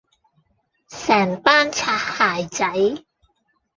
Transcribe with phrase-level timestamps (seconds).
[0.87, 1.95] 成班擦
[2.41, 2.73] 鞋仔